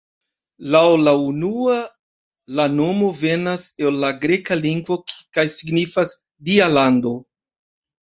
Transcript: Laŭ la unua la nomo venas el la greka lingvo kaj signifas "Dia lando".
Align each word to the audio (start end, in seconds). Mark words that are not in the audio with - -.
Laŭ 0.75 0.79
la 1.07 1.11
unua 1.25 1.75
la 2.61 2.65
nomo 2.79 3.11
venas 3.21 3.69
el 3.87 4.03
la 4.07 4.11
greka 4.27 4.61
lingvo 4.65 5.01
kaj 5.19 5.49
signifas 5.61 6.19
"Dia 6.51 6.75
lando". 6.77 7.19